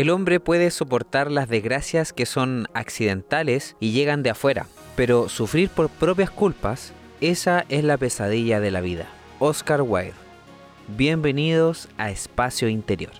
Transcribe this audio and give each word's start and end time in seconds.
El 0.00 0.08
hombre 0.08 0.40
puede 0.40 0.70
soportar 0.70 1.30
las 1.30 1.46
desgracias 1.50 2.14
que 2.14 2.24
son 2.24 2.68
accidentales 2.72 3.76
y 3.80 3.92
llegan 3.92 4.22
de 4.22 4.30
afuera, 4.30 4.66
pero 4.96 5.28
sufrir 5.28 5.68
por 5.68 5.90
propias 5.90 6.30
culpas, 6.30 6.94
esa 7.20 7.66
es 7.68 7.84
la 7.84 7.98
pesadilla 7.98 8.60
de 8.60 8.70
la 8.70 8.80
vida. 8.80 9.10
Oscar 9.40 9.82
Wilde. 9.82 10.14
Bienvenidos 10.96 11.90
a 11.98 12.10
Espacio 12.10 12.70
Interior. 12.70 13.12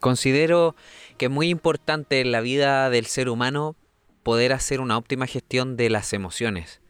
Considero 0.00 0.76
que 1.16 1.26
es 1.26 1.30
muy 1.30 1.48
importante 1.48 2.20
en 2.20 2.30
la 2.30 2.42
vida 2.42 2.90
del 2.90 3.06
ser 3.06 3.30
humano 3.30 3.74
poder 4.22 4.52
hacer 4.52 4.80
una 4.80 4.96
óptima 4.96 5.26
gestión 5.26 5.76
de 5.76 5.90
las 5.90 6.12
emociones. 6.12 6.80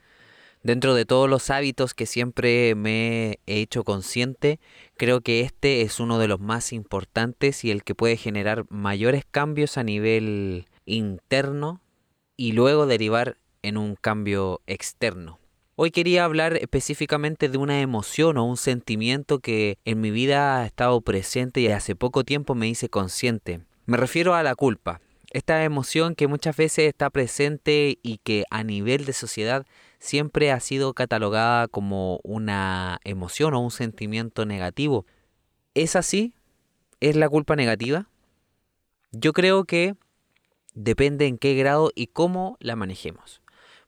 Dentro 0.62 0.94
de 0.94 1.04
todos 1.04 1.28
los 1.28 1.50
hábitos 1.50 1.92
que 1.92 2.06
siempre 2.06 2.76
me 2.76 3.40
he 3.46 3.60
hecho 3.60 3.82
consciente, 3.82 4.60
creo 4.96 5.20
que 5.20 5.40
este 5.40 5.82
es 5.82 5.98
uno 5.98 6.20
de 6.20 6.28
los 6.28 6.38
más 6.38 6.72
importantes 6.72 7.64
y 7.64 7.72
el 7.72 7.82
que 7.82 7.96
puede 7.96 8.16
generar 8.16 8.64
mayores 8.68 9.24
cambios 9.28 9.76
a 9.76 9.82
nivel 9.82 10.66
interno 10.86 11.80
y 12.36 12.52
luego 12.52 12.86
derivar 12.86 13.38
en 13.62 13.76
un 13.76 13.96
cambio 13.96 14.60
externo. 14.68 15.40
Hoy 15.74 15.90
quería 15.90 16.24
hablar 16.24 16.56
específicamente 16.56 17.48
de 17.48 17.58
una 17.58 17.80
emoción 17.80 18.36
o 18.36 18.44
un 18.44 18.56
sentimiento 18.56 19.40
que 19.40 19.78
en 19.84 20.00
mi 20.00 20.12
vida 20.12 20.60
ha 20.60 20.66
estado 20.66 21.00
presente 21.00 21.60
y 21.60 21.68
hace 21.68 21.96
poco 21.96 22.22
tiempo 22.22 22.54
me 22.54 22.68
hice 22.68 22.88
consciente. 22.88 23.62
Me 23.86 23.96
refiero 23.96 24.34
a 24.34 24.44
la 24.44 24.54
culpa 24.54 25.00
esta 25.32 25.64
emoción 25.64 26.14
que 26.14 26.28
muchas 26.28 26.56
veces 26.56 26.88
está 26.88 27.10
presente 27.10 27.98
y 28.02 28.18
que 28.18 28.44
a 28.50 28.62
nivel 28.64 29.04
de 29.04 29.12
sociedad 29.12 29.66
siempre 29.98 30.52
ha 30.52 30.60
sido 30.60 30.94
catalogada 30.94 31.68
como 31.68 32.20
una 32.22 33.00
emoción 33.04 33.54
o 33.54 33.60
un 33.60 33.70
sentimiento 33.70 34.44
negativo. 34.46 35.06
¿Es 35.74 35.96
así? 35.96 36.34
¿Es 37.00 37.16
la 37.16 37.28
culpa 37.28 37.56
negativa? 37.56 38.08
Yo 39.10 39.32
creo 39.32 39.64
que 39.64 39.96
depende 40.74 41.26
en 41.26 41.38
qué 41.38 41.54
grado 41.54 41.90
y 41.94 42.08
cómo 42.08 42.56
la 42.60 42.76
manejemos. 42.76 43.41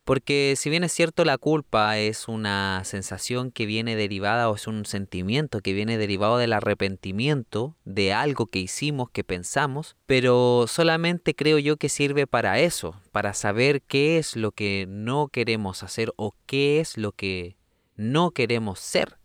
Porque 0.04 0.52
si 0.58 0.68
bien 0.68 0.84
es 0.84 0.92
cierto 0.92 1.24
la 1.24 1.38
culpa 1.38 1.98
es 1.98 2.28
una 2.28 2.82
sensación 2.84 3.50
que 3.50 3.64
viene 3.64 3.96
derivada 3.96 4.50
o 4.50 4.54
es 4.54 4.66
un 4.66 4.84
sentimiento 4.84 5.60
que 5.60 5.72
viene 5.72 5.96
derivado 5.96 6.36
del 6.36 6.52
arrepentimiento 6.52 7.74
de 7.86 8.12
algo 8.12 8.46
que 8.46 8.58
hicimos, 8.58 9.08
que 9.10 9.24
pensamos, 9.24 9.96
pero 10.04 10.66
solamente 10.68 11.34
creo 11.34 11.58
yo 11.58 11.78
que 11.78 11.88
sirve 11.88 12.26
para 12.26 12.58
eso, 12.58 13.00
para 13.12 13.32
saber 13.32 13.80
qué 13.80 14.18
es 14.18 14.36
lo 14.36 14.52
que 14.52 14.84
no 14.86 15.28
queremos 15.28 15.82
hacer 15.82 16.12
o 16.16 16.34
qué 16.44 16.80
es 16.80 16.98
lo 16.98 17.12
que 17.12 17.56
no 17.96 18.32
queremos 18.32 18.80
ser. 18.80 19.16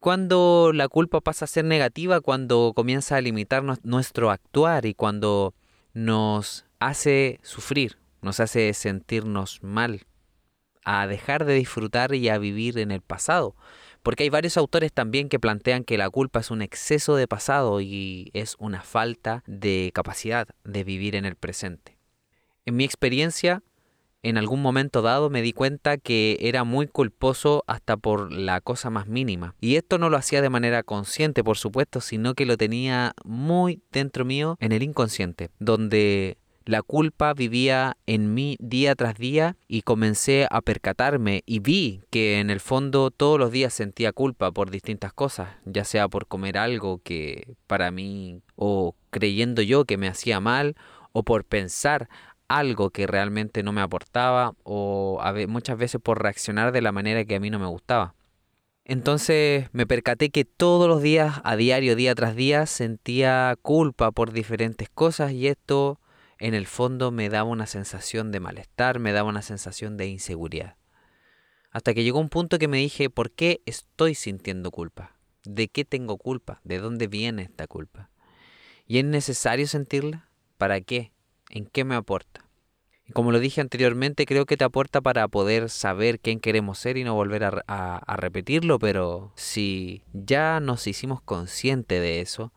Cuando 0.00 0.72
la 0.74 0.88
culpa 0.88 1.20
pasa 1.20 1.44
a 1.44 1.48
ser 1.48 1.66
negativa, 1.66 2.20
cuando 2.20 2.72
comienza 2.74 3.16
a 3.16 3.20
limitar 3.20 3.62
nuestro 3.84 4.30
actuar 4.32 4.86
y 4.86 4.94
cuando 4.94 5.54
nos 5.92 6.64
hace 6.80 7.38
sufrir, 7.42 7.99
nos 8.22 8.40
hace 8.40 8.72
sentirnos 8.74 9.62
mal, 9.62 10.06
a 10.84 11.06
dejar 11.06 11.44
de 11.44 11.54
disfrutar 11.54 12.14
y 12.14 12.28
a 12.28 12.38
vivir 12.38 12.78
en 12.78 12.90
el 12.90 13.00
pasado. 13.00 13.54
Porque 14.02 14.22
hay 14.22 14.30
varios 14.30 14.56
autores 14.56 14.92
también 14.92 15.28
que 15.28 15.38
plantean 15.38 15.84
que 15.84 15.98
la 15.98 16.08
culpa 16.08 16.40
es 16.40 16.50
un 16.50 16.62
exceso 16.62 17.16
de 17.16 17.28
pasado 17.28 17.80
y 17.80 18.30
es 18.32 18.56
una 18.58 18.80
falta 18.82 19.42
de 19.46 19.90
capacidad 19.94 20.48
de 20.64 20.84
vivir 20.84 21.16
en 21.16 21.26
el 21.26 21.36
presente. 21.36 21.98
En 22.64 22.76
mi 22.76 22.84
experiencia, 22.84 23.62
en 24.22 24.36
algún 24.36 24.60
momento 24.60 25.02
dado 25.02 25.30
me 25.30 25.42
di 25.42 25.52
cuenta 25.52 25.96
que 25.96 26.36
era 26.40 26.64
muy 26.64 26.86
culposo 26.86 27.64
hasta 27.66 27.96
por 27.96 28.32
la 28.32 28.60
cosa 28.60 28.90
más 28.90 29.06
mínima. 29.06 29.54
Y 29.60 29.76
esto 29.76 29.98
no 29.98 30.10
lo 30.10 30.16
hacía 30.16 30.42
de 30.42 30.50
manera 30.50 30.82
consciente, 30.82 31.42
por 31.42 31.56
supuesto, 31.56 32.00
sino 32.00 32.34
que 32.34 32.46
lo 32.46 32.56
tenía 32.56 33.14
muy 33.24 33.82
dentro 33.90 34.24
mío 34.24 34.56
en 34.60 34.72
el 34.72 34.82
inconsciente, 34.82 35.50
donde 35.58 36.36
la 36.64 36.82
culpa 36.82 37.32
vivía 37.34 37.96
en 38.06 38.34
mí 38.34 38.56
día 38.60 38.94
tras 38.94 39.14
día 39.14 39.56
y 39.66 39.82
comencé 39.82 40.46
a 40.50 40.60
percatarme 40.60 41.42
y 41.46 41.60
vi 41.60 42.02
que 42.10 42.40
en 42.40 42.50
el 42.50 42.60
fondo 42.60 43.10
todos 43.10 43.38
los 43.38 43.50
días 43.50 43.72
sentía 43.72 44.12
culpa 44.12 44.52
por 44.52 44.70
distintas 44.70 45.12
cosas, 45.12 45.48
ya 45.64 45.84
sea 45.84 46.08
por 46.08 46.26
comer 46.26 46.58
algo 46.58 47.00
que 47.02 47.54
para 47.66 47.90
mí 47.90 48.42
o 48.56 48.94
creyendo 49.10 49.62
yo 49.62 49.84
que 49.84 49.96
me 49.96 50.08
hacía 50.08 50.40
mal 50.40 50.76
o 51.12 51.22
por 51.22 51.44
pensar 51.44 52.08
algo 52.48 52.90
que 52.90 53.06
realmente 53.06 53.62
no 53.62 53.72
me 53.72 53.80
aportaba 53.80 54.54
o 54.64 55.20
muchas 55.48 55.78
veces 55.78 56.00
por 56.00 56.22
reaccionar 56.22 56.72
de 56.72 56.82
la 56.82 56.92
manera 56.92 57.24
que 57.24 57.36
a 57.36 57.40
mí 57.40 57.48
no 57.48 57.58
me 57.58 57.66
gustaba. 57.66 58.14
Entonces 58.84 59.68
me 59.72 59.86
percaté 59.86 60.30
que 60.30 60.44
todos 60.44 60.88
los 60.88 61.00
días, 61.00 61.40
a 61.44 61.54
diario, 61.54 61.94
día 61.94 62.12
tras 62.16 62.34
día, 62.34 62.66
sentía 62.66 63.56
culpa 63.62 64.10
por 64.10 64.32
diferentes 64.32 64.88
cosas 64.90 65.30
y 65.30 65.46
esto 65.46 66.00
en 66.40 66.54
el 66.54 66.66
fondo 66.66 67.10
me 67.10 67.28
daba 67.28 67.48
una 67.48 67.66
sensación 67.66 68.32
de 68.32 68.40
malestar, 68.40 68.98
me 68.98 69.12
daba 69.12 69.28
una 69.28 69.42
sensación 69.42 69.98
de 69.98 70.08
inseguridad. 70.08 70.76
Hasta 71.70 71.92
que 71.94 72.02
llegó 72.02 72.18
un 72.18 72.30
punto 72.30 72.58
que 72.58 72.66
me 72.66 72.78
dije, 72.78 73.10
¿por 73.10 73.30
qué 73.30 73.60
estoy 73.66 74.14
sintiendo 74.14 74.70
culpa? 74.70 75.16
¿De 75.44 75.68
qué 75.68 75.84
tengo 75.84 76.16
culpa? 76.16 76.60
¿De 76.64 76.78
dónde 76.78 77.06
viene 77.06 77.42
esta 77.42 77.66
culpa? 77.66 78.10
¿Y 78.86 78.98
es 78.98 79.04
necesario 79.04 79.68
sentirla? 79.68 80.28
¿Para 80.56 80.80
qué? 80.80 81.12
¿En 81.50 81.66
qué 81.66 81.84
me 81.84 81.94
aporta? 81.94 82.46
Y 83.06 83.12
como 83.12 83.32
lo 83.32 83.38
dije 83.38 83.60
anteriormente, 83.60 84.24
creo 84.24 84.46
que 84.46 84.56
te 84.56 84.64
aporta 84.64 85.02
para 85.02 85.28
poder 85.28 85.68
saber 85.68 86.20
quién 86.20 86.40
queremos 86.40 86.78
ser 86.78 86.96
y 86.96 87.04
no 87.04 87.14
volver 87.14 87.44
a, 87.44 87.96
a 87.96 88.16
repetirlo, 88.16 88.78
pero 88.78 89.32
si 89.36 90.02
ya 90.12 90.58
nos 90.60 90.86
hicimos 90.86 91.20
conscientes 91.20 92.00
de 92.00 92.20
eso, 92.20 92.52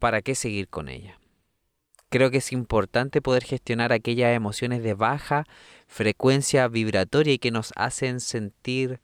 ¿para 0.00 0.22
qué 0.22 0.34
seguir 0.34 0.68
con 0.68 0.88
ella? 0.88 1.18
Creo 2.08 2.30
que 2.30 2.38
es 2.38 2.52
importante 2.52 3.20
poder 3.20 3.44
gestionar 3.44 3.92
aquellas 3.92 4.34
emociones 4.34 4.82
de 4.82 4.94
baja 4.94 5.44
frecuencia 5.88 6.68
vibratoria 6.68 7.32
y 7.32 7.38
que 7.38 7.50
nos 7.50 7.72
hacen 7.76 8.20
sentir 8.20 9.00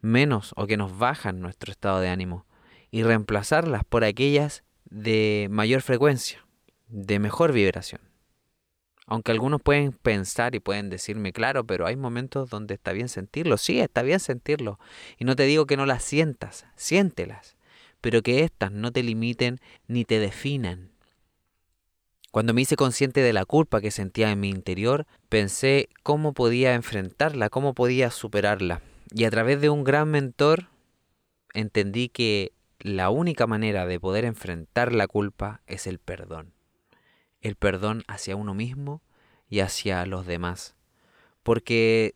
menos 0.00 0.52
o 0.56 0.66
que 0.66 0.76
nos 0.76 0.98
bajan 0.98 1.40
nuestro 1.40 1.70
estado 1.70 2.00
de 2.00 2.08
ánimo 2.08 2.46
y 2.90 3.02
reemplazarlas 3.04 3.84
por 3.84 4.04
aquellas 4.04 4.64
de 4.90 5.46
mayor 5.50 5.82
frecuencia, 5.82 6.44
de 6.88 7.20
mejor 7.20 7.52
vibración. 7.52 8.00
Aunque 9.06 9.32
algunos 9.32 9.60
pueden 9.60 9.92
pensar 9.92 10.54
y 10.54 10.60
pueden 10.60 10.88
decirme, 10.88 11.32
claro, 11.32 11.64
pero 11.64 11.86
hay 11.86 11.96
momentos 11.96 12.48
donde 12.48 12.74
está 12.74 12.92
bien 12.92 13.08
sentirlo. 13.08 13.56
Sí, 13.56 13.80
está 13.80 14.02
bien 14.02 14.20
sentirlo. 14.20 14.78
Y 15.18 15.24
no 15.24 15.34
te 15.34 15.44
digo 15.44 15.66
que 15.66 15.76
no 15.76 15.84
las 15.84 16.04
sientas, 16.04 16.64
siéntelas. 16.76 17.56
Pero 18.00 18.22
que 18.22 18.44
éstas 18.44 18.70
no 18.70 18.92
te 18.92 19.02
limiten 19.02 19.58
ni 19.88 20.04
te 20.04 20.20
definan. 20.20 20.89
Cuando 22.30 22.54
me 22.54 22.62
hice 22.62 22.76
consciente 22.76 23.22
de 23.22 23.32
la 23.32 23.44
culpa 23.44 23.80
que 23.80 23.90
sentía 23.90 24.30
en 24.30 24.38
mi 24.38 24.50
interior, 24.50 25.06
pensé 25.28 25.88
cómo 26.04 26.32
podía 26.32 26.74
enfrentarla, 26.74 27.50
cómo 27.50 27.74
podía 27.74 28.10
superarla. 28.10 28.82
Y 29.12 29.24
a 29.24 29.30
través 29.30 29.60
de 29.60 29.68
un 29.68 29.82
gran 29.82 30.08
mentor 30.08 30.68
entendí 31.52 32.08
que 32.08 32.52
la 32.78 33.10
única 33.10 33.48
manera 33.48 33.84
de 33.84 33.98
poder 33.98 34.24
enfrentar 34.24 34.92
la 34.94 35.08
culpa 35.08 35.60
es 35.66 35.88
el 35.88 35.98
perdón. 35.98 36.54
El 37.40 37.56
perdón 37.56 38.04
hacia 38.06 38.36
uno 38.36 38.54
mismo 38.54 39.02
y 39.48 39.60
hacia 39.60 40.06
los 40.06 40.24
demás. 40.24 40.76
Porque 41.42 42.14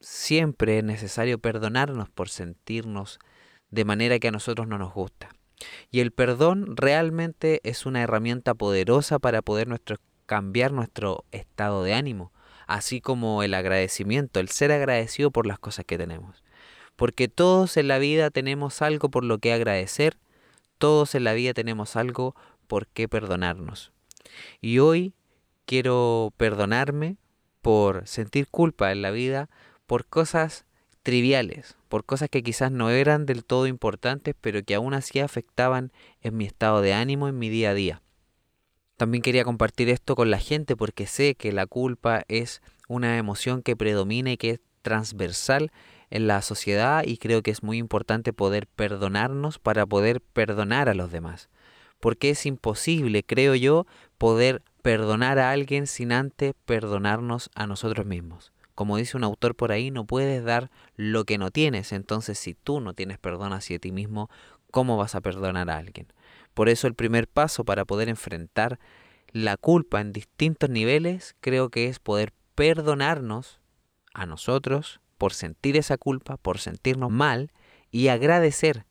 siempre 0.00 0.78
es 0.78 0.84
necesario 0.84 1.40
perdonarnos 1.40 2.08
por 2.08 2.28
sentirnos 2.28 3.18
de 3.70 3.84
manera 3.84 4.20
que 4.20 4.28
a 4.28 4.32
nosotros 4.32 4.68
no 4.68 4.78
nos 4.78 4.94
gusta. 4.94 5.35
Y 5.90 6.00
el 6.00 6.12
perdón 6.12 6.76
realmente 6.76 7.60
es 7.64 7.86
una 7.86 8.02
herramienta 8.02 8.54
poderosa 8.54 9.18
para 9.18 9.42
poder 9.42 9.68
nuestro, 9.68 9.96
cambiar 10.26 10.72
nuestro 10.72 11.24
estado 11.32 11.82
de 11.82 11.94
ánimo, 11.94 12.32
así 12.66 13.00
como 13.00 13.42
el 13.42 13.54
agradecimiento, 13.54 14.40
el 14.40 14.48
ser 14.48 14.72
agradecido 14.72 15.30
por 15.30 15.46
las 15.46 15.58
cosas 15.58 15.84
que 15.84 15.98
tenemos. 15.98 16.42
Porque 16.96 17.28
todos 17.28 17.76
en 17.76 17.88
la 17.88 17.98
vida 17.98 18.30
tenemos 18.30 18.82
algo 18.82 19.10
por 19.10 19.24
lo 19.24 19.38
que 19.38 19.52
agradecer, 19.52 20.16
todos 20.78 21.14
en 21.14 21.24
la 21.24 21.32
vida 21.32 21.54
tenemos 21.54 21.96
algo 21.96 22.34
por 22.66 22.86
qué 22.86 23.08
perdonarnos. 23.08 23.92
Y 24.60 24.78
hoy 24.78 25.14
quiero 25.64 26.32
perdonarme 26.36 27.16
por 27.62 28.06
sentir 28.06 28.48
culpa 28.48 28.92
en 28.92 29.02
la 29.02 29.10
vida 29.10 29.48
por 29.86 30.06
cosas 30.06 30.66
triviales, 31.06 31.76
por 31.88 32.04
cosas 32.04 32.28
que 32.28 32.42
quizás 32.42 32.72
no 32.72 32.90
eran 32.90 33.26
del 33.26 33.44
todo 33.44 33.68
importantes, 33.68 34.34
pero 34.40 34.64
que 34.64 34.74
aún 34.74 34.92
así 34.92 35.20
afectaban 35.20 35.92
en 36.20 36.36
mi 36.36 36.46
estado 36.46 36.80
de 36.80 36.94
ánimo 36.94 37.28
en 37.28 37.38
mi 37.38 37.48
día 37.48 37.70
a 37.70 37.74
día. 37.74 38.02
También 38.96 39.22
quería 39.22 39.44
compartir 39.44 39.88
esto 39.88 40.16
con 40.16 40.32
la 40.32 40.40
gente 40.40 40.74
porque 40.74 41.06
sé 41.06 41.36
que 41.36 41.52
la 41.52 41.66
culpa 41.66 42.24
es 42.26 42.60
una 42.88 43.18
emoción 43.18 43.62
que 43.62 43.76
predomina 43.76 44.32
y 44.32 44.36
que 44.36 44.50
es 44.50 44.60
transversal 44.82 45.70
en 46.10 46.26
la 46.26 46.42
sociedad 46.42 47.04
y 47.06 47.18
creo 47.18 47.40
que 47.40 47.52
es 47.52 47.62
muy 47.62 47.78
importante 47.78 48.32
poder 48.32 48.66
perdonarnos 48.66 49.60
para 49.60 49.86
poder 49.86 50.20
perdonar 50.20 50.88
a 50.88 50.94
los 50.94 51.12
demás. 51.12 51.50
Porque 52.00 52.30
es 52.30 52.44
imposible, 52.46 53.22
creo 53.22 53.54
yo, 53.54 53.86
poder 54.18 54.60
perdonar 54.82 55.38
a 55.38 55.52
alguien 55.52 55.86
sin 55.86 56.10
antes 56.10 56.54
perdonarnos 56.64 57.48
a 57.54 57.68
nosotros 57.68 58.06
mismos 58.06 58.52
Como 58.76 58.96
dice 58.96 59.16
un 59.16 59.24
autor 59.24 59.56
por 59.56 59.72
ahí, 59.72 59.90
no 59.90 60.04
puedes 60.04 60.44
dar 60.44 60.70
lo 60.94 61.24
que 61.24 61.38
no 61.38 61.50
tienes. 61.50 61.90
Entonces, 61.92 62.38
si 62.38 62.54
tú 62.54 62.80
no 62.80 62.94
tienes 62.94 63.18
perdón 63.18 63.52
hacia 63.52 63.80
ti 63.80 63.90
mismo, 63.90 64.30
¿cómo 64.70 64.96
vas 64.96 65.16
a 65.16 65.20
perdonar 65.20 65.68
a 65.70 65.78
alguien? 65.78 66.06
Por 66.54 66.68
eso 66.68 66.86
el 66.86 66.94
primer 66.94 67.26
paso 67.26 67.64
para 67.64 67.84
poder 67.84 68.08
enfrentar 68.08 68.78
la 69.32 69.56
culpa 69.56 70.00
en 70.00 70.12
distintos 70.12 70.70
niveles 70.70 71.34
creo 71.40 71.70
que 71.70 71.88
es 71.88 71.98
poder 71.98 72.32
perdonarnos 72.54 73.60
a 74.14 74.26
nosotros 74.26 75.00
por 75.18 75.34
sentir 75.34 75.76
esa 75.76 75.96
culpa, 75.96 76.36
por 76.36 76.58
sentirnos 76.58 77.10
mal 77.10 77.52
y 77.90 78.08
agradecer 78.08 78.86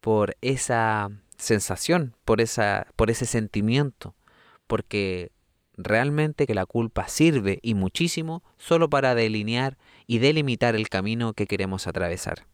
por 0.00 0.36
esa 0.40 1.10
sensación, 1.36 2.14
por, 2.24 2.40
esa, 2.40 2.86
por 2.96 3.10
ese 3.10 3.26
sentimiento, 3.26 4.14
porque 4.66 5.32
realmente 5.78 6.46
que 6.46 6.54
la 6.54 6.66
culpa 6.66 7.08
sirve 7.08 7.60
y 7.62 7.74
muchísimo 7.74 8.42
solo 8.58 8.90
para 8.90 9.14
delinear 9.14 9.78
y 10.06 10.18
delimitar 10.18 10.74
el 10.74 10.88
camino 10.88 11.32
que 11.32 11.46
queremos 11.46 11.86
atravesar. 11.86 12.46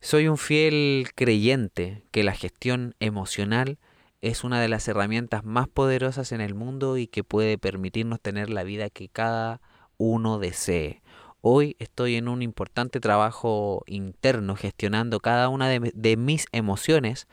Soy 0.00 0.28
un 0.28 0.38
fiel 0.38 1.08
creyente 1.16 2.04
que 2.12 2.22
la 2.22 2.32
gestión 2.32 2.94
emocional 3.00 3.78
es 4.20 4.44
una 4.44 4.60
de 4.60 4.68
las 4.68 4.86
herramientas 4.86 5.44
más 5.44 5.68
poderosas 5.68 6.30
en 6.32 6.40
el 6.40 6.54
mundo 6.54 6.96
y 6.98 7.06
que 7.06 7.24
puede 7.24 7.58
permitirnos 7.58 8.20
tener 8.20 8.50
la 8.50 8.62
vida 8.62 8.90
que 8.90 9.08
cada 9.08 9.60
uno 9.96 10.38
desee. 10.38 11.02
Hoy 11.40 11.76
estoy 11.78 12.16
en 12.16 12.28
un 12.28 12.42
importante 12.42 13.00
trabajo 13.00 13.84
interno 13.86 14.56
gestionando 14.56 15.20
cada 15.20 15.48
una 15.48 15.68
de, 15.68 16.16
mis 16.16 16.46
emociones 16.52 17.28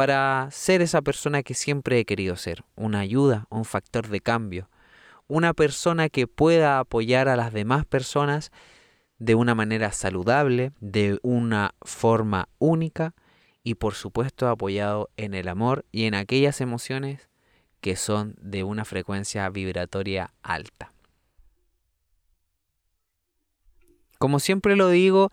para 0.00 0.48
ser 0.50 0.80
esa 0.80 1.02
persona 1.02 1.42
que 1.42 1.52
siempre 1.52 1.98
he 1.98 2.06
querido 2.06 2.34
ser, 2.36 2.64
una 2.74 3.00
ayuda, 3.00 3.46
un 3.50 3.66
factor 3.66 4.08
de 4.08 4.22
cambio, 4.22 4.70
una 5.28 5.52
persona 5.52 6.08
que 6.08 6.26
pueda 6.26 6.78
apoyar 6.78 7.28
a 7.28 7.36
las 7.36 7.52
demás 7.52 7.84
personas 7.84 8.50
de 9.18 9.34
una 9.34 9.54
manera 9.54 9.92
saludable, 9.92 10.72
de 10.80 11.18
una 11.20 11.74
forma 11.82 12.48
única 12.58 13.14
y 13.62 13.74
por 13.74 13.92
supuesto 13.92 14.48
apoyado 14.48 15.10
en 15.18 15.34
el 15.34 15.48
amor 15.48 15.84
y 15.92 16.06
en 16.06 16.14
aquellas 16.14 16.62
emociones 16.62 17.28
que 17.82 17.94
son 17.94 18.36
de 18.40 18.64
una 18.64 18.86
frecuencia 18.86 19.50
vibratoria 19.50 20.32
alta. 20.42 20.94
Como 24.16 24.40
siempre 24.40 24.76
lo 24.76 24.88
digo, 24.88 25.30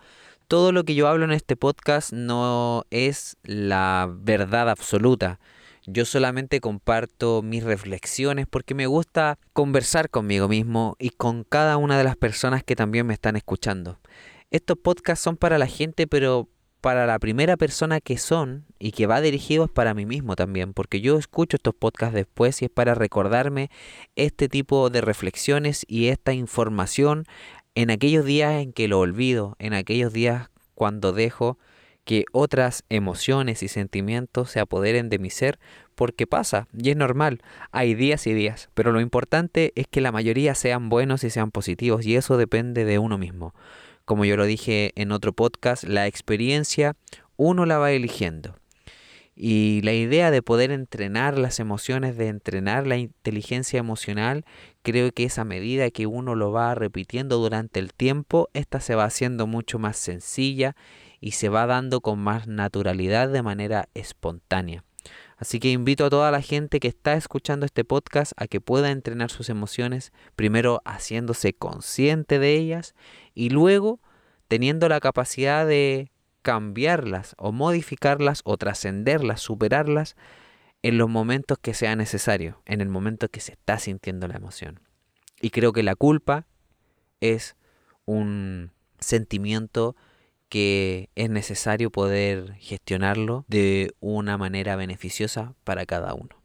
todo 0.47 0.71
lo 0.71 0.83
que 0.85 0.95
yo 0.95 1.07
hablo 1.07 1.25
en 1.25 1.31
este 1.31 1.55
podcast 1.55 2.13
no 2.13 2.85
es 2.89 3.37
la 3.43 4.09
verdad 4.09 4.69
absoluta. 4.69 5.39
Yo 5.85 6.05
solamente 6.05 6.59
comparto 6.61 7.41
mis 7.41 7.63
reflexiones 7.63 8.47
porque 8.49 8.73
me 8.73 8.87
gusta 8.87 9.39
conversar 9.53 10.09
conmigo 10.09 10.47
mismo 10.47 10.95
y 10.99 11.11
con 11.11 11.43
cada 11.43 11.77
una 11.77 11.97
de 11.97 12.03
las 12.03 12.15
personas 12.15 12.63
que 12.63 12.75
también 12.75 13.05
me 13.05 13.13
están 13.13 13.35
escuchando. 13.35 13.99
Estos 14.49 14.77
podcasts 14.77 15.23
son 15.23 15.35
para 15.35 15.57
la 15.57 15.67
gente, 15.67 16.07
pero 16.07 16.49
para 16.81 17.05
la 17.05 17.19
primera 17.19 17.57
persona 17.57 17.99
que 17.99 18.17
son 18.17 18.65
y 18.79 18.91
que 18.91 19.07
va 19.07 19.19
dirigido 19.19 19.65
es 19.65 19.71
para 19.71 19.93
mí 19.93 20.05
mismo 20.05 20.35
también, 20.35 20.73
porque 20.73 21.01
yo 21.01 21.17
escucho 21.17 21.57
estos 21.57 21.73
podcasts 21.73 22.15
después 22.15 22.61
y 22.61 22.65
es 22.65 22.71
para 22.71 22.93
recordarme 22.93 23.69
este 24.15 24.47
tipo 24.47 24.89
de 24.89 25.01
reflexiones 25.01 25.83
y 25.87 26.07
esta 26.07 26.33
información 26.33 27.25
en 27.77 27.91
aquellos 27.91 28.25
días 28.25 28.59
en 28.59 28.73
que 28.73 28.87
lo 28.87 28.99
olvido, 28.99 29.55
en 29.59 29.75
aquellos 29.75 30.11
días 30.11 30.49
cuando 30.73 31.13
dejo 31.13 31.59
que 32.05 32.25
otras 32.31 32.83
emociones 32.89 33.61
y 33.61 33.67
sentimientos 33.67 34.49
se 34.49 34.59
apoderen 34.59 35.09
de 35.09 35.19
mi 35.19 35.29
ser, 35.29 35.59
porque 35.93 36.25
pasa, 36.25 36.67
y 36.75 36.89
es 36.89 36.97
normal, 36.97 37.43
hay 37.71 37.93
días 37.93 38.25
y 38.25 38.33
días, 38.33 38.71
pero 38.73 38.91
lo 38.91 38.99
importante 38.99 39.73
es 39.75 39.85
que 39.85 40.01
la 40.01 40.11
mayoría 40.11 40.55
sean 40.55 40.89
buenos 40.89 41.23
y 41.23 41.29
sean 41.29 41.51
positivos, 41.51 42.03
y 42.03 42.15
eso 42.15 42.35
depende 42.37 42.83
de 42.83 42.97
uno 42.97 43.19
mismo. 43.19 43.53
Como 44.05 44.25
yo 44.25 44.37
lo 44.37 44.45
dije 44.45 44.91
en 44.95 45.11
otro 45.11 45.31
podcast, 45.33 45.83
la 45.83 46.07
experiencia 46.07 46.95
uno 47.35 47.67
la 47.67 47.77
va 47.77 47.91
eligiendo. 47.91 48.55
Y 49.39 49.81
la 49.83 49.93
idea 49.93 50.31
de 50.31 50.41
poder 50.41 50.71
entrenar 50.71 51.37
las 51.37 51.59
emociones, 51.59 52.17
de 52.17 52.27
entrenar 52.27 52.87
la 52.87 52.97
inteligencia 52.97 53.77
emocional, 53.77 54.45
creo 54.81 55.11
que 55.11 55.25
esa 55.25 55.43
medida 55.43 55.91
que 55.91 56.07
uno 56.07 56.33
lo 56.33 56.51
va 56.51 56.73
repitiendo 56.73 57.37
durante 57.37 57.79
el 57.79 57.93
tiempo, 57.93 58.49
esta 58.53 58.79
se 58.79 58.95
va 58.95 59.03
haciendo 59.03 59.45
mucho 59.45 59.77
más 59.77 59.95
sencilla 59.97 60.75
y 61.21 61.33
se 61.33 61.49
va 61.49 61.67
dando 61.67 62.01
con 62.01 62.17
más 62.17 62.47
naturalidad 62.47 63.29
de 63.29 63.43
manera 63.43 63.89
espontánea. 63.93 64.83
Así 65.37 65.59
que 65.59 65.69
invito 65.69 66.05
a 66.05 66.09
toda 66.09 66.31
la 66.31 66.41
gente 66.41 66.79
que 66.79 66.87
está 66.87 67.13
escuchando 67.13 67.67
este 67.67 67.83
podcast 67.85 68.31
a 68.37 68.47
que 68.47 68.59
pueda 68.59 68.89
entrenar 68.89 69.29
sus 69.29 69.49
emociones, 69.49 70.13
primero 70.35 70.81
haciéndose 70.83 71.53
consciente 71.53 72.39
de 72.39 72.55
ellas 72.55 72.95
y 73.35 73.51
luego 73.51 73.99
teniendo 74.47 74.89
la 74.89 74.99
capacidad 74.99 75.67
de 75.67 76.09
cambiarlas 76.41 77.35
o 77.37 77.51
modificarlas 77.51 78.41
o 78.45 78.57
trascenderlas, 78.57 79.41
superarlas 79.41 80.15
en 80.81 80.97
los 80.97 81.09
momentos 81.09 81.57
que 81.59 81.73
sea 81.73 81.95
necesario, 81.95 82.61
en 82.65 82.81
el 82.81 82.89
momento 82.89 83.29
que 83.29 83.39
se 83.39 83.53
está 83.53 83.79
sintiendo 83.79 84.27
la 84.27 84.35
emoción. 84.35 84.79
Y 85.41 85.49
creo 85.49 85.73
que 85.73 85.83
la 85.83 85.95
culpa 85.95 86.47
es 87.19 87.55
un 88.05 88.71
sentimiento 88.99 89.95
que 90.49 91.09
es 91.15 91.29
necesario 91.29 91.91
poder 91.91 92.53
gestionarlo 92.55 93.45
de 93.47 93.93
una 93.99 94.37
manera 94.37 94.75
beneficiosa 94.75 95.53
para 95.63 95.85
cada 95.85 96.13
uno. 96.13 96.41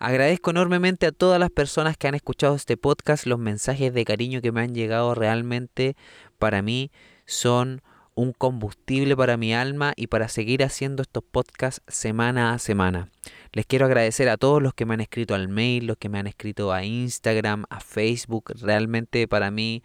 Agradezco 0.00 0.50
enormemente 0.50 1.06
a 1.06 1.12
todas 1.12 1.40
las 1.40 1.50
personas 1.50 1.96
que 1.96 2.06
han 2.08 2.14
escuchado 2.14 2.54
este 2.54 2.76
podcast, 2.76 3.26
los 3.26 3.38
mensajes 3.38 3.92
de 3.92 4.04
cariño 4.04 4.40
que 4.40 4.52
me 4.52 4.60
han 4.60 4.74
llegado 4.74 5.14
realmente 5.14 5.96
para 6.38 6.62
mí 6.62 6.90
son 7.26 7.82
un 8.18 8.32
combustible 8.32 9.16
para 9.16 9.36
mi 9.36 9.54
alma 9.54 9.92
y 9.94 10.08
para 10.08 10.28
seguir 10.28 10.64
haciendo 10.64 11.02
estos 11.02 11.22
podcasts 11.22 11.82
semana 11.86 12.52
a 12.52 12.58
semana. 12.58 13.10
Les 13.52 13.64
quiero 13.64 13.86
agradecer 13.86 14.28
a 14.28 14.36
todos 14.36 14.60
los 14.60 14.74
que 14.74 14.86
me 14.86 14.94
han 14.94 15.00
escrito 15.00 15.36
al 15.36 15.46
mail, 15.46 15.86
los 15.86 15.98
que 15.98 16.08
me 16.08 16.18
han 16.18 16.26
escrito 16.26 16.72
a 16.72 16.84
Instagram, 16.84 17.66
a 17.70 17.78
Facebook. 17.78 18.54
Realmente 18.60 19.28
para 19.28 19.52
mí 19.52 19.84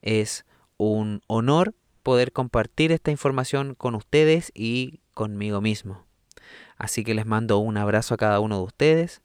es 0.00 0.46
un 0.76 1.22
honor 1.26 1.74
poder 2.04 2.30
compartir 2.30 2.92
esta 2.92 3.10
información 3.10 3.74
con 3.74 3.96
ustedes 3.96 4.52
y 4.54 5.00
conmigo 5.12 5.60
mismo. 5.60 6.06
Así 6.76 7.02
que 7.02 7.14
les 7.14 7.26
mando 7.26 7.58
un 7.58 7.76
abrazo 7.78 8.14
a 8.14 8.16
cada 8.16 8.38
uno 8.38 8.58
de 8.58 8.62
ustedes 8.62 9.22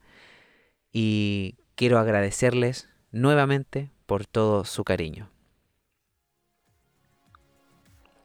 y 0.91 1.57
quiero 1.75 1.99
agradecerles 1.99 2.89
nuevamente 3.11 3.91
por 4.07 4.25
todo 4.25 4.65
su 4.65 4.83
cariño. 4.83 5.29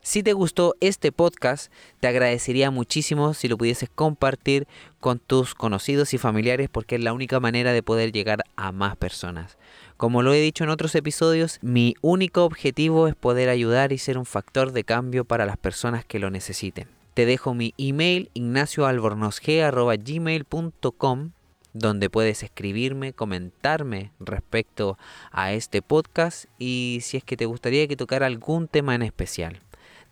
Si 0.04 0.24
te 0.24 0.32
gustó 0.32 0.74
este 0.80 1.12
podcast, 1.12 1.72
te 2.00 2.08
agradecería 2.08 2.72
muchísimo 2.72 3.34
si 3.34 3.46
lo 3.46 3.56
pudieses 3.56 3.88
compartir 3.88 4.66
con 4.98 5.20
tus 5.20 5.54
conocidos 5.54 6.12
y 6.12 6.18
familiares 6.18 6.68
porque 6.68 6.96
es 6.96 7.00
la 7.00 7.12
única 7.12 7.38
manera 7.38 7.72
de 7.72 7.84
poder 7.84 8.10
llegar 8.10 8.42
a 8.56 8.72
más 8.72 8.96
personas. 8.96 9.56
Como 9.96 10.22
lo 10.22 10.34
he 10.34 10.40
dicho 10.40 10.64
en 10.64 10.70
otros 10.70 10.96
episodios, 10.96 11.60
mi 11.62 11.94
único 12.00 12.44
objetivo 12.44 13.06
es 13.06 13.14
poder 13.14 13.48
ayudar 13.48 13.92
y 13.92 13.98
ser 13.98 14.18
un 14.18 14.26
factor 14.26 14.72
de 14.72 14.82
cambio 14.82 15.24
para 15.24 15.46
las 15.46 15.56
personas 15.56 16.04
que 16.04 16.18
lo 16.18 16.30
necesiten. 16.30 16.88
Te 17.14 17.24
dejo 17.24 17.54
mi 17.54 17.72
email 17.78 18.28
ignacioalbornosg.gmail.com 18.34 21.30
donde 21.74 22.10
puedes 22.10 22.42
escribirme, 22.42 23.12
comentarme 23.12 24.10
respecto 24.18 24.98
a 25.30 25.52
este 25.52 25.80
podcast 25.80 26.46
y 26.58 26.98
si 27.02 27.18
es 27.18 27.24
que 27.24 27.36
te 27.36 27.46
gustaría 27.46 27.86
que 27.86 27.96
tocara 27.96 28.26
algún 28.26 28.66
tema 28.66 28.96
en 28.96 29.02
especial. 29.02 29.60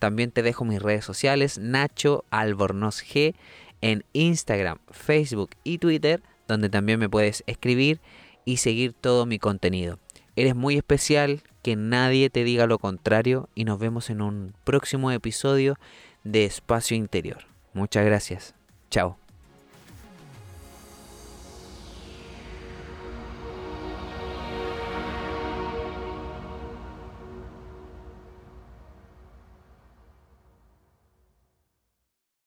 También 0.00 0.33
te 0.33 0.42
dejo 0.42 0.64
mis 0.64 0.83
redes 0.83 1.04
sociales, 1.04 1.59
Nacho 1.59 2.25
Albornoz 2.30 3.04
G, 3.04 3.35
en 3.83 4.04
Instagram, 4.12 4.78
Facebook 4.90 5.50
y 5.62 5.78
Twitter, 5.78 6.23
donde 6.49 6.69
también 6.69 6.99
me 6.99 7.09
puedes 7.09 7.45
escribir 7.47 8.00
y 8.45 8.57
seguir 8.57 8.92
todo 8.92 9.26
mi 9.26 9.38
contenido. 9.38 10.00
Eres 10.35 10.57
muy 10.57 10.76
especial, 10.76 11.42
que 11.62 11.76
nadie 11.76 12.30
te 12.30 12.45
diga 12.45 12.66
lo 12.66 12.78
contrario 12.78 13.49
y 13.54 13.64
nos 13.64 13.78
vemos 13.78 14.09
en 14.11 14.23
un 14.23 14.54
próximo 14.64 15.11
episodio 15.11 15.76
de 16.25 16.47
Espacio 16.47 16.97
Interior. 16.97 17.45
Muchas 17.75 18.04
gracias. 18.04 18.54
Chao. 18.90 19.19